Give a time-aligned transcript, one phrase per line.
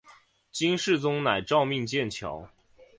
[0.51, 2.49] 金世宗乃诏命建桥。